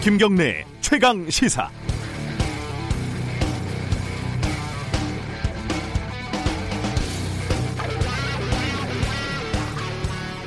김경래 0.00 0.64
최강 0.80 1.28
시사. 1.28 1.68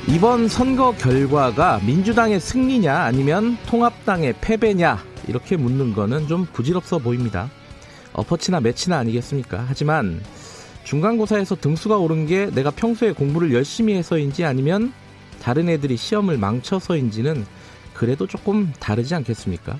이번 0.08 0.48
선거 0.48 0.92
결과가 0.92 1.80
민주당의 1.86 2.40
승리냐 2.40 2.96
아니면 3.02 3.58
통합당의 3.66 4.36
패배냐 4.40 5.04
이렇게 5.28 5.58
묻는 5.58 5.92
거는 5.92 6.28
좀 6.28 6.46
부질없어 6.46 6.98
보입니다. 6.98 7.50
엎어치나 8.14 8.60
매치나 8.60 8.98
아니겠습니까? 8.98 9.66
하지만 9.68 10.22
중간고사에서 10.84 11.56
등수가 11.56 11.98
오른 11.98 12.26
게 12.26 12.46
내가 12.46 12.70
평소에 12.70 13.12
공부를 13.12 13.52
열심히 13.52 13.94
해서인지 13.94 14.46
아니면 14.46 14.94
다른 15.42 15.68
애들이 15.68 15.98
시험을 15.98 16.38
망쳐서인지는 16.38 17.44
그래도 18.02 18.26
조금 18.26 18.72
다르지 18.80 19.14
않겠습니까? 19.14 19.78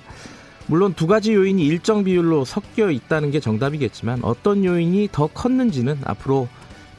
물론 0.67 0.93
두 0.93 1.07
가지 1.07 1.33
요인이 1.33 1.67
일정 1.67 2.05
비율로 2.05 2.45
섞여 2.45 2.89
있다는 2.89 3.31
게 3.31 3.41
정답이겠지만 3.41 4.21
어떤 4.23 4.63
요인이 4.63 5.09
더 5.11 5.27
컸는지는 5.27 5.97
앞으로 6.05 6.47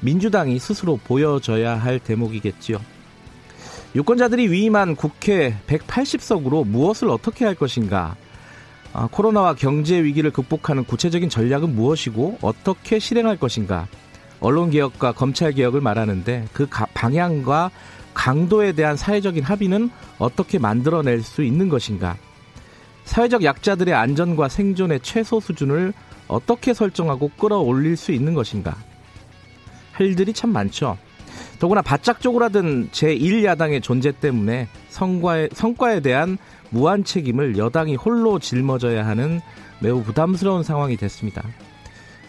민주당이 0.01 0.59
스스로 0.59 0.98
보여줘야 0.98 1.77
할 1.77 1.98
대목이겠지요. 1.98 2.79
유권자들이 3.95 4.51
위임한 4.51 4.96
국회 4.96 5.56
180석으로 5.66 6.66
무엇을 6.66 7.09
어떻게 7.09 7.46
할 7.46 7.54
것인가? 7.54 8.16
아, 8.93 9.09
코로나와 9.10 9.54
경제 9.54 10.04
위기를 10.04 10.30
극복하는 10.30 10.84
구체적인 10.84 11.30
전략은 11.30 11.74
무엇이고 11.74 12.37
어떻게 12.43 12.98
실행할 12.98 13.38
것인가? 13.38 13.88
언론 14.41 14.68
개혁과 14.68 15.12
검찰 15.12 15.52
개혁을 15.52 15.80
말하는데 15.80 16.48
그 16.52 16.66
방향과 16.66 17.71
강도에 18.15 18.73
대한 18.73 18.96
사회적인 18.96 19.45
합의는 19.45 19.90
어떻게 20.18 20.59
만들어낼 20.59 21.23
수 21.23 21.43
있는 21.43 21.68
것인가? 21.68 22.16
사회적 23.04 23.45
약자들의 23.45 23.93
안전과 23.93 24.48
생존의 24.48 25.01
최소 25.02 25.40
수준을 25.40 25.93
어떻게 26.26 26.73
설정하고 26.73 27.30
끌어올릴 27.37 27.96
수 27.96 28.12
있는 28.12 28.34
것인가? 28.34 28.76
할 29.93 30.06
일들이 30.06 30.32
참 30.32 30.51
많죠. 30.51 30.96
더구나 31.59 31.82
바짝 31.82 32.21
쪼그라든 32.21 32.88
제1야당의 32.90 33.82
존재 33.82 34.12
때문에 34.12 34.68
성과에, 34.88 35.49
성과에 35.52 36.01
대한 36.01 36.38
무한 36.71 37.04
책임을 37.04 37.56
여당이 37.59 37.96
홀로 37.96 38.38
짊어져야 38.38 39.06
하는 39.06 39.40
매우 39.80 40.02
부담스러운 40.02 40.62
상황이 40.62 40.96
됐습니다. 40.96 41.43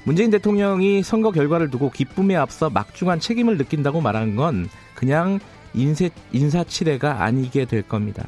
문재인 0.03 0.29
대통령이 0.29 1.01
선거 1.01 1.31
결과를 1.31 1.71
두고 1.71 1.89
기쁨에 1.89 2.35
앞서 2.35 2.69
막중한 2.69 3.19
책임을 3.19 3.57
느낀다고 3.57 4.01
말하는 4.01 4.35
건 4.35 4.69
그냥 4.93 5.39
인세, 5.75 6.09
인사치레가 6.31 7.23
아니게 7.23 7.65
될 7.65 7.81
겁니다. 7.81 8.25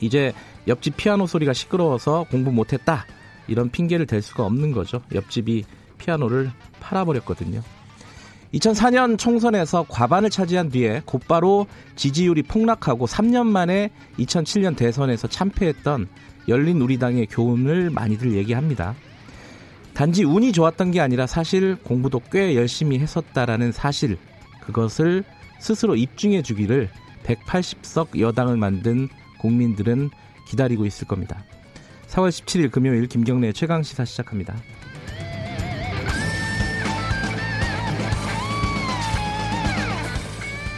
이제 0.00 0.32
옆집 0.66 0.96
피아노 0.96 1.26
소리가 1.26 1.52
시끄러워서 1.52 2.26
공부 2.30 2.52
못했다. 2.52 3.06
이런 3.46 3.70
핑계를 3.70 4.06
댈 4.06 4.20
수가 4.22 4.44
없는 4.44 4.72
거죠. 4.72 5.00
옆집이 5.14 5.64
피아노를 5.98 6.50
팔아버렸거든요. 6.80 7.62
2004년 8.54 9.18
총선에서 9.18 9.86
과반을 9.88 10.30
차지한 10.30 10.70
뒤에 10.70 11.02
곧바로 11.04 11.66
지지율이 11.96 12.44
폭락하고 12.44 13.06
3년 13.06 13.46
만에 13.46 13.90
2007년 14.18 14.76
대선에서 14.76 15.28
참패했던 15.28 16.08
열린 16.48 16.80
우리당의 16.80 17.26
교훈을 17.26 17.90
많이들 17.90 18.34
얘기합니다. 18.34 18.94
단지 19.92 20.24
운이 20.24 20.52
좋았던 20.52 20.92
게 20.92 21.00
아니라 21.00 21.26
사실 21.26 21.76
공부도 21.76 22.22
꽤 22.30 22.54
열심히 22.54 22.98
했었다라는 23.00 23.72
사실, 23.72 24.16
그것을 24.60 25.24
스스로 25.58 25.96
입증해 25.96 26.42
주기를 26.42 26.88
180석 27.24 28.18
여당을 28.18 28.56
만든 28.56 29.08
국민들은 29.38 30.10
기다리고 30.48 30.86
있을 30.86 31.06
겁니다. 31.06 31.44
4월 32.08 32.30
17일 32.30 32.70
금요일 32.70 33.06
김경래 33.06 33.52
최강 33.52 33.82
시사 33.82 34.04
시작합니다. 34.04 34.56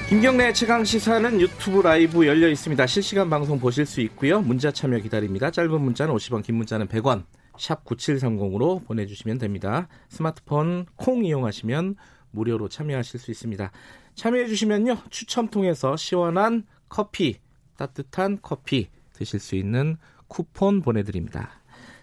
김경래 0.09 0.53
최강 0.53 0.83
시사는 0.83 1.41
유튜브 1.41 1.83
라이브 1.83 2.27
열려 2.27 2.49
있습니다. 2.49 2.85
실시간 2.89 3.31
방송 3.31 3.61
보실 3.61 3.87
수 3.87 4.01
있고요. 4.01 4.41
문자 4.41 4.73
참여 4.73 4.99
기다립니다. 4.99 5.53
짧은 5.53 5.81
문자는 5.81 6.13
50원, 6.13 6.43
긴 6.43 6.57
문자는 6.57 6.89
100원. 6.89 7.23
샵 7.57 7.85
9730으로 7.85 8.85
보내 8.85 9.07
주시면 9.07 9.39
됩니다. 9.39 9.87
스마트폰 10.09 10.87
콩 10.97 11.25
이용하시면 11.25 11.95
무료로 12.33 12.69
참여하실 12.69 13.21
수 13.21 13.31
있습니다. 13.31 13.71
참여해 14.21 14.49
주시면요. 14.49 14.99
추첨 15.09 15.49
통해서 15.49 15.97
시원한 15.97 16.65
커피, 16.91 17.39
따뜻한 17.79 18.41
커피 18.43 18.91
드실 19.15 19.41
수 19.41 19.57
있는 19.57 19.97
쿠폰 20.29 20.83
보내드립니다. 20.83 21.49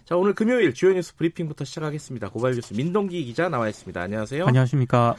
자, 0.03 0.17
오늘 0.17 0.33
금요일 0.33 0.73
주요 0.73 0.93
뉴스 0.93 1.15
브리핑부터 1.15 1.63
시작하겠습니다. 1.63 2.29
고발 2.29 2.53
뉴스 2.53 2.73
민동기 2.73 3.23
기자 3.23 3.49
나와 3.49 3.69
있습니다. 3.69 4.01
안녕하세요. 4.01 4.47
안녕하십니까. 4.47 5.15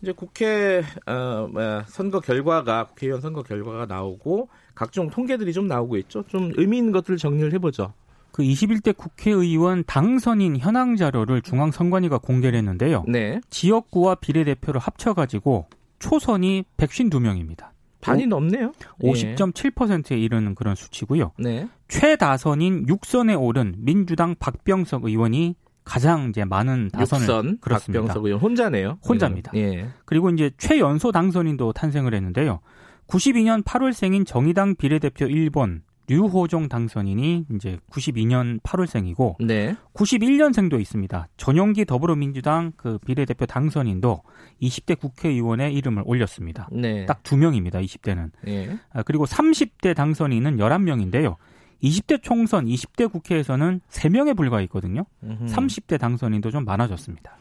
이제 0.00 0.12
국회 0.12 0.84
어, 1.06 1.48
뭐, 1.50 1.82
선거 1.88 2.20
결과가 2.20 2.86
국회의원 2.86 3.20
선거 3.20 3.42
결과가 3.42 3.86
나오고 3.86 4.48
각종 4.76 5.10
통계들이 5.10 5.52
좀 5.52 5.66
나오고 5.66 5.96
있죠. 5.96 6.22
좀 6.28 6.52
의미 6.54 6.78
있는 6.78 6.92
것들을 6.92 7.18
정리를 7.18 7.52
해보죠. 7.54 7.92
그 8.30 8.44
21대 8.44 8.96
국회의원 8.96 9.82
당선인 9.84 10.58
현황 10.58 10.94
자료를 10.94 11.42
중앙선관위가 11.42 12.18
공개를 12.18 12.56
했는데요. 12.56 13.04
네. 13.08 13.40
지역구와 13.50 14.16
비례대표를 14.16 14.80
합쳐가지고 14.80 15.66
초선이 15.98 16.64
152명입니다. 16.76 17.70
반이 18.00 18.26
넘네요. 18.26 18.72
50.7%에 19.00 20.18
이르는 20.18 20.54
그런 20.54 20.74
수치고요. 20.74 21.32
네. 21.38 21.68
최다선인 21.88 22.86
6선에 22.86 23.40
오른 23.40 23.74
민주당 23.78 24.36
박병석 24.38 25.04
의원이 25.04 25.56
가장 25.84 26.30
이제 26.30 26.44
많은 26.44 26.90
다선을 26.92 27.22
육선, 27.22 27.58
그렇습니다. 27.60 28.00
박병석 28.00 28.24
의원 28.24 28.40
혼자네요. 28.40 28.98
혼자입니다. 29.08 29.52
예. 29.54 29.88
그리고 30.04 30.30
이제 30.30 30.50
최연소 30.58 31.12
당선인도 31.12 31.72
탄생을 31.72 32.12
했는데요. 32.14 32.60
92년 33.06 33.62
8월생인 33.64 34.26
정의당 34.26 34.74
비례대표 34.74 35.26
1번 35.26 35.82
류호종 36.08 36.68
당선인이 36.68 37.46
이제 37.54 37.78
92년 37.90 38.60
8월생이고 38.60 39.44
네. 39.44 39.76
91년생도 39.94 40.80
있습니다. 40.80 41.28
전용기 41.36 41.84
더불어민주당 41.84 42.72
그 42.76 42.98
비례대표 42.98 43.46
당선인도 43.46 44.22
20대 44.62 44.98
국회의원의 44.98 45.74
이름을 45.74 46.02
올렸습니다. 46.06 46.68
네. 46.72 47.06
딱두 47.06 47.36
명입니다. 47.36 47.80
20대는. 47.80 48.30
네. 48.44 48.78
아, 48.92 49.02
그리고 49.02 49.24
30대 49.24 49.94
당선인은 49.94 50.58
11명인데요. 50.58 51.36
20대 51.82 52.22
총선, 52.22 52.66
20대 52.66 53.10
국회에서는 53.10 53.80
3명에 53.90 54.36
불과했거든요. 54.36 55.04
음흠. 55.22 55.44
30대 55.46 55.98
당선인도 55.98 56.50
좀 56.50 56.64
많아졌습니다. 56.64 57.36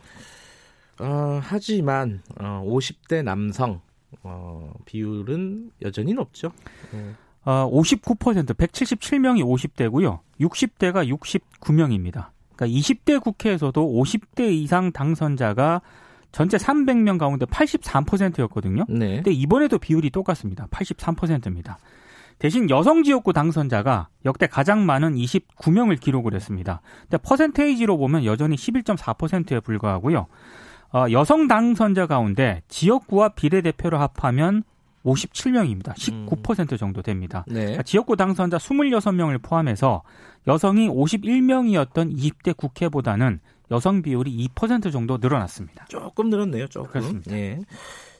어, 0.99 1.39
하지만 1.41 2.21
어, 2.39 2.63
50대 2.65 3.23
남성 3.23 3.81
어, 4.23 4.73
비율은 4.85 5.71
여전히 5.81 6.13
높죠. 6.13 6.51
네. 6.91 7.13
어, 7.45 7.69
59% 7.71 8.55
177명이 8.55 9.43
50대고요. 9.43 10.19
60대가 10.41 11.07
69명입니다. 11.07 12.29
그러니까 12.55 12.79
20대 12.79 13.21
국회에서도 13.21 14.03
50대 14.03 14.51
이상 14.51 14.91
당선자가 14.91 15.81
전체 16.31 16.57
300명 16.57 17.17
가운데 17.17 17.45
83%였거든요. 17.45 18.85
네. 18.89 19.15
근데 19.15 19.31
이번에도 19.31 19.77
비율이 19.77 20.09
똑같습니다. 20.09 20.67
83%입니다. 20.67 21.77
대신 22.39 22.69
여성 22.69 23.03
지역구 23.03 23.31
당선자가 23.31 24.09
역대 24.25 24.47
가장 24.47 24.85
많은 24.85 25.15
29명을 25.15 25.99
기록을 25.99 26.33
했습니다. 26.33 26.81
근데 27.03 27.17
퍼센테이지로 27.17 27.97
보면 27.97 28.25
여전히 28.25 28.57
11.4%에 28.57 29.61
불과하고요. 29.61 30.27
어, 30.93 31.05
여성 31.11 31.47
당선자 31.47 32.07
가운데 32.07 32.61
지역구와 32.67 33.29
비례대표를 33.29 33.99
합하면 34.01 34.63
57명입니다. 35.05 35.93
19% 35.93 36.77
정도 36.77 37.01
됩니다. 37.01 37.45
네. 37.47 37.61
그러니까 37.61 37.83
지역구 37.83 38.15
당선자 38.15 38.57
26명을 38.57 39.41
포함해서 39.41 40.03
여성이 40.47 40.89
51명이었던 40.89 42.15
20대 42.17 42.57
국회보다는 42.57 43.39
여성 43.71 44.01
비율이 44.01 44.49
2% 44.55 44.91
정도 44.91 45.17
늘어났습니다. 45.17 45.85
조금 45.89 46.29
늘었네요. 46.29 46.67
조금. 46.67 46.91
그렇습니다. 46.91 47.31
네. 47.31 47.59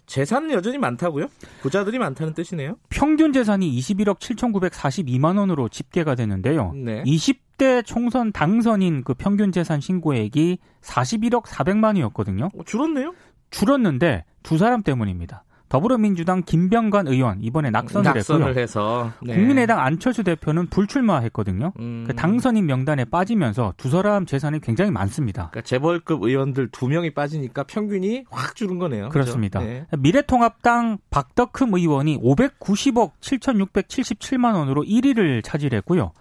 재산은 0.05 0.51
여전히 0.51 0.77
많다고요? 0.77 1.27
부자들이 1.61 1.97
많다는 1.97 2.33
뜻이네요. 2.33 2.77
평균 2.89 3.33
재산이 3.33 3.71
21억 3.79 4.19
7,942만 4.19 5.39
원으로 5.39 5.67
집계가 5.67 6.13
되는데요. 6.13 6.73
네. 6.73 7.01
20대 7.03 7.83
총선 7.85 8.31
당선인 8.31 9.03
그 9.03 9.15
평균 9.15 9.51
재산 9.51 9.81
신고액이 9.81 10.59
41억 10.81 11.45
400만 11.45 11.85
원이었거든요. 11.85 12.49
어, 12.55 12.63
줄었네요? 12.63 13.13
줄었는데 13.49 14.25
두 14.43 14.57
사람 14.57 14.83
때문입니다. 14.83 15.43
더불어민주당 15.69 16.43
김병관 16.43 17.07
의원 17.07 17.41
이번에 17.41 17.69
낙선을, 17.69 18.03
낙선을 18.03 18.47
했고요. 18.49 18.61
해서 18.61 19.11
네. 19.21 19.35
국민의당 19.35 19.79
안철수 19.79 20.23
대표는 20.23 20.67
불출마했거든요. 20.67 21.73
음. 21.79 22.03
그 22.07 22.15
당선인 22.15 22.65
명단에 22.65 23.05
빠지면서 23.05 23.73
두 23.77 23.89
사람 23.89 24.25
재산이 24.25 24.59
굉장히 24.61 24.91
많습니다. 24.91 25.49
그러니까 25.49 25.61
재벌급 25.61 26.23
의원들 26.23 26.69
두 26.71 26.87
명이 26.87 27.13
빠지니까 27.13 27.63
평균이 27.63 28.25
확 28.29 28.55
줄은 28.55 28.79
거네요. 28.79 29.09
그렇습니다. 29.09 29.59
네. 29.59 29.85
미래통합당 29.97 30.99
박덕흠 31.09 31.73
의원이 31.73 32.19
590억 32.19 33.11
7,677만 33.19 34.55
원으로 34.55 34.83
1위를 34.83 35.43
차지했고요. 35.43 36.11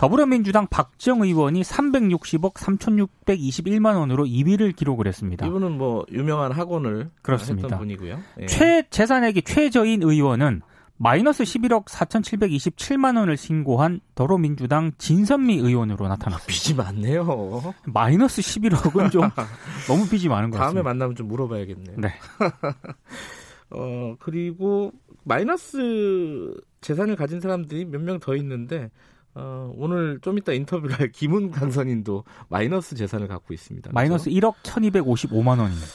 더불어민주당 0.00 0.66
박정 0.66 1.20
의원이 1.20 1.60
360억 1.60 2.54
3,621만 2.54 3.96
원으로 3.98 4.24
2위를 4.24 4.74
기록을 4.74 5.06
했습니다. 5.06 5.46
이분은 5.46 5.76
뭐 5.76 6.06
유명한 6.10 6.52
학원을 6.52 7.10
그렇습니다. 7.20 7.66
했던 7.68 7.78
분이고요. 7.80 8.18
예. 8.40 8.46
최 8.46 8.82
재산액이 8.88 9.42
최저인 9.42 10.02
의원은 10.02 10.62
마이너스 10.96 11.44
11억 11.44 11.84
4,727만 11.84 13.18
원을 13.18 13.36
신고한 13.36 14.00
더불어민주당 14.14 14.92
진선미 14.96 15.56
의원으로 15.56 16.08
나타났습니다. 16.08 16.46
빚이 16.46 16.74
많네요. 16.74 17.74
마이너스 17.84 18.40
11억은 18.40 19.10
좀 19.10 19.22
너무 19.86 20.08
빚이 20.08 20.30
많은 20.30 20.48
것 20.48 20.56
다음에 20.56 20.66
같습니다. 20.82 20.88
만나면 20.88 21.14
좀 21.14 21.28
물어봐야겠네요. 21.28 21.96
네. 21.98 22.14
어, 23.72 24.16
그리고 24.18 24.92
마이너스 25.24 26.54
재산을 26.80 27.16
가진 27.16 27.38
사람들이 27.40 27.84
몇 27.84 28.00
명 28.00 28.18
더 28.18 28.34
있는데 28.36 28.90
어, 29.34 29.72
오늘 29.76 30.18
좀 30.20 30.38
이따 30.38 30.52
인터뷰를 30.52 30.98
할 30.98 31.12
김은 31.12 31.50
강선인도 31.50 32.24
마이너스 32.48 32.94
재산을 32.96 33.28
갖고 33.28 33.54
있습니다. 33.54 33.90
마이너스 33.92 34.30
1억 34.30 34.54
1,255만 34.62 35.60
원입니다. 35.60 35.86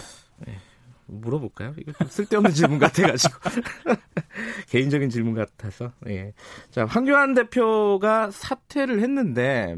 물어볼까요? 1.08 1.74
이거 1.78 1.92
좀 1.94 2.08
쓸데없는 2.08 2.52
질문 2.52 2.80
같아가지고 2.80 3.34
개인적인 4.70 5.10
질문 5.10 5.36
같아서. 5.36 5.92
예. 6.08 6.34
자 6.72 6.86
황교안 6.86 7.34
대표가 7.34 8.32
사퇴를 8.32 9.02
했는데 9.02 9.76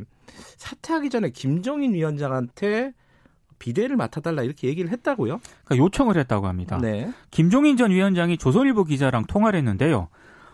사퇴하기 0.57 1.09
전에 1.09 1.29
김종인 1.31 1.93
위원장한테 1.93 2.93
비대를 3.59 3.95
맡아달라 3.95 4.43
이렇게 4.43 4.67
얘기를 4.67 4.91
했다고요? 4.91 5.39
그러니까 5.65 5.77
요청을 5.83 6.17
했다고 6.17 6.47
합니다. 6.47 6.77
네. 6.81 7.11
김종인 7.31 7.75
전 7.75 7.91
위원장이 7.91 8.37
조선일보 8.37 8.85
기자랑 8.85 9.25
통화를 9.25 9.57
했는데요. 9.59 10.09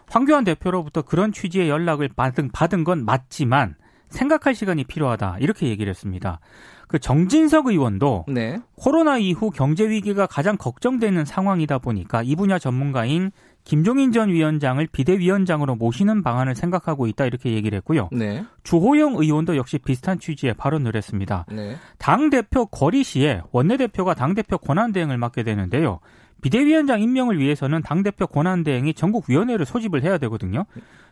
황교안 0.09 0.43
대표로부터 0.43 1.01
그런 1.01 1.31
취지의 1.31 1.69
연락을 1.69 2.09
받은, 2.15 2.51
받은 2.51 2.83
건 2.83 3.05
맞지만 3.05 3.75
생각할 4.09 4.53
시간이 4.55 4.83
필요하다 4.83 5.37
이렇게 5.39 5.67
얘기를 5.67 5.89
했습니다. 5.89 6.39
그 6.87 6.99
정진석 6.99 7.67
의원도 7.67 8.25
네. 8.27 8.61
코로나 8.75 9.17
이후 9.17 9.49
경제 9.49 9.89
위기가 9.89 10.27
가장 10.27 10.57
걱정되는 10.57 11.25
상황이다 11.25 11.79
보니까 11.79 12.21
이 12.21 12.35
분야 12.35 12.59
전문가인 12.59 13.31
김종인 13.63 14.11
전 14.11 14.29
위원장을 14.29 14.85
비대위원장으로 14.91 15.75
모시는 15.75 16.21
방안을 16.21 16.53
생각하고 16.53 17.07
있다 17.07 17.25
이렇게 17.25 17.53
얘기를 17.53 17.75
했고요. 17.77 18.09
네. 18.11 18.45
주호영 18.63 19.15
의원도 19.15 19.55
역시 19.57 19.79
비슷한 19.79 20.19
취지의 20.19 20.53
발언을 20.53 20.95
했습니다. 20.95 21.45
네. 21.51 21.77
당 21.97 22.29
대표 22.29 22.67
거리 22.67 23.03
시에 23.03 23.41
원내 23.51 23.77
대표가 23.77 24.13
당 24.13 24.35
대표 24.35 24.59
권한 24.59 24.91
대행을 24.91 25.17
맡게 25.17 25.41
되는데요. 25.41 25.99
비대위원장 26.43 27.01
임명을 27.01 27.39
위해서는 27.39 27.81
당 27.81 28.03
대표 28.03 28.27
권한 28.27 28.63
대행이 28.63 28.93
전국 28.93 29.29
위원회를 29.29 29.65
소집을 29.65 30.03
해야 30.03 30.17
되거든요. 30.19 30.65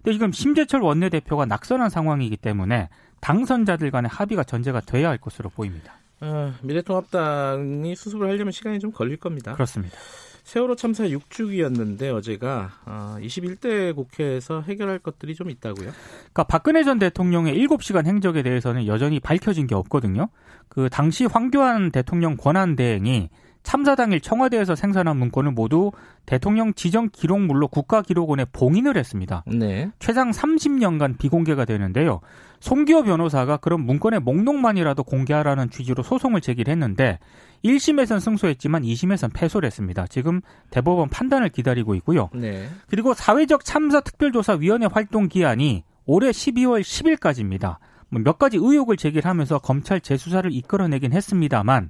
근데 0.03 0.13
지금 0.13 0.31
심재철 0.31 0.81
원내 0.81 1.09
대표가 1.09 1.45
낙선한 1.45 1.89
상황이기 1.89 2.37
때문에 2.37 2.89
당선자들 3.21 3.91
간의 3.91 4.09
합의가 4.09 4.43
전제가 4.43 4.81
돼야 4.81 5.09
할 5.09 5.17
것으로 5.17 5.49
보입니다. 5.49 5.93
어, 6.21 6.53
미래통합당이 6.61 7.95
수습을 7.95 8.29
하려면 8.29 8.51
시간이 8.51 8.79
좀 8.79 8.91
걸릴 8.91 9.17
겁니다. 9.17 9.53
그렇습니다. 9.53 9.97
세월호 10.43 10.75
참사 10.75 11.05
6주기였는데 11.05 12.13
어제가 12.13 12.71
어, 12.85 13.15
21대 13.19 13.95
국회에서 13.95 14.61
해결할 14.61 14.99
것들이 14.99 15.35
좀 15.35 15.49
있다고요? 15.49 15.91
그러니까 15.91 16.43
박근혜 16.43 16.83
전 16.83 16.99
대통령의 16.99 17.55
7시간 17.55 18.05
행적에 18.05 18.43
대해서는 18.43 18.87
여전히 18.87 19.19
밝혀진 19.19 19.67
게 19.67 19.75
없거든요. 19.75 20.29
그 20.67 20.89
당시 20.89 21.25
황교안 21.25 21.91
대통령 21.91 22.37
권한 22.37 22.75
대행이 22.75 23.29
참사 23.63 23.95
당일 23.95 24.21
청와대에서 24.21 24.75
생산한 24.75 25.17
문건을 25.17 25.51
모두 25.51 25.91
대통령 26.25 26.73
지정 26.73 27.09
기록물로 27.11 27.67
국가기록원에 27.67 28.45
봉인을 28.51 28.97
했습니다. 28.97 29.43
네. 29.47 29.91
최장 29.99 30.31
30년간 30.31 31.17
비공개가 31.17 31.65
되는데요. 31.65 32.21
송기호 32.59 33.03
변호사가 33.03 33.57
그런 33.57 33.81
문건의 33.81 34.19
목록만이라도 34.19 35.03
공개하라는 35.03 35.69
취지로 35.69 36.03
소송을 36.03 36.41
제기했는데 36.41 37.19
1심에선 37.63 38.19
승소했지만 38.19 38.83
2심에선 38.83 39.31
패소를 39.33 39.67
했습니다. 39.67 40.07
지금 40.07 40.41
대법원 40.69 41.09
판단을 41.09 41.49
기다리고 41.49 41.95
있고요. 41.95 42.29
네. 42.33 42.67
그리고 42.87 43.13
사회적 43.13 43.65
참사 43.65 43.99
특별조사위원회 44.01 44.87
활동 44.91 45.27
기한이 45.27 45.83
올해 46.05 46.29
12월 46.31 46.81
10일까지입니다. 46.81 47.77
뭐몇 48.09 48.37
가지 48.37 48.57
의혹을 48.57 48.97
제기하면서 48.97 49.59
검찰 49.59 50.01
재수사를 50.01 50.51
이끌어내긴 50.51 51.13
했습니다만 51.13 51.89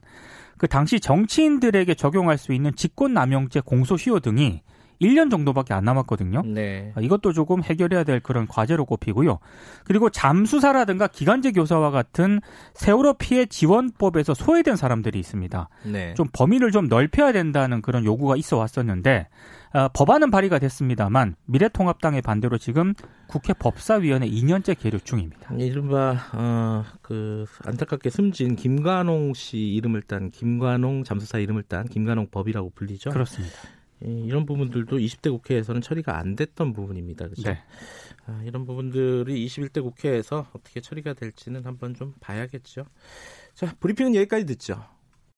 그 0.62 0.68
당시 0.68 1.00
정치인들에게 1.00 1.96
적용할 1.96 2.38
수 2.38 2.54
있는 2.54 2.76
직권남용죄 2.76 3.62
공소시효 3.62 4.20
등이 4.20 4.62
1년 5.02 5.32
정도밖에 5.32 5.74
안 5.74 5.84
남았거든요. 5.84 6.44
네. 6.46 6.94
이것도 7.00 7.34
조금 7.34 7.64
해결해야 7.64 8.04
될 8.04 8.20
그런 8.20 8.48
과제로 8.48 8.86
꼽히고요. 8.86 9.40
그리고 9.84 10.10
잠수사라든가 10.10 11.08
기간제 11.08 11.52
교사와 11.52 11.92
같은 11.92 12.40
세월호 12.76 13.16
피해 13.16 13.46
지원법에서 13.46 14.34
소외된 14.34 14.76
사람들이 14.76 15.20
있습니다. 15.20 15.70
네. 15.86 16.14
좀 16.14 16.28
범위를 16.32 16.72
좀 16.72 16.88
넓혀야 16.88 17.32
된다는 17.32 17.82
그런 17.82 18.06
요구가 18.06 18.36
있어 18.36 18.58
왔었는데 18.58 19.28
어, 19.74 19.88
법안은 19.94 20.32
발의가 20.32 20.60
됐습니다만 20.60 21.36
미래통합당의 21.46 22.22
반대로 22.22 22.58
지금 22.58 22.94
국회 23.28 23.54
법사위원회 23.54 24.28
2년째 24.30 24.78
계류 24.78 25.00
중입니다. 25.00 25.54
이른바 25.56 26.18
어, 26.34 26.84
그 27.02 27.46
안타깝게 27.66 28.10
숨진 28.10 28.56
김관홍 28.56 29.34
씨 29.34 29.58
이름을 29.58 30.02
딴 30.04 30.30
김관홍 30.30 31.06
잠수사 31.06 31.38
이름을 31.40 31.64
딴 31.64 31.88
김관홍 31.88 32.28
법이라고 32.32 32.72
불리죠. 32.76 33.12
그렇습니다. 33.12 33.56
이- 34.06 34.24
이런 34.26 34.46
부분들도 34.46 34.98
20대 34.98 35.30
국회에서는 35.32 35.82
처리가 35.82 36.18
안 36.18 36.36
됐던 36.36 36.74
부분입니다. 36.74 37.26
그렇죠? 37.28 37.50
네. 37.50 37.60
아, 38.26 38.42
이런 38.46 38.66
부분들이 38.66 39.46
21대 39.46 39.82
국회에서 39.82 40.48
어떻게 40.54 40.80
처리가 40.82 41.14
될지는 41.14 41.66
한번 41.66 41.94
좀 41.94 42.14
봐야겠죠. 42.20 42.86
자, 43.54 43.76
브리핑은 43.80 44.16
여기까지 44.16 44.46
듣죠. 44.46 44.84